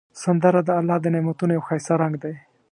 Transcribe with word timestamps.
سندره 0.23 0.61
د 0.67 0.69
الله 0.79 0.97
د 1.01 1.05
نعمتونو 1.13 1.51
یو 1.55 1.65
ښایسته 1.67 1.93
رنگ 2.01 2.15
دی 2.23 2.33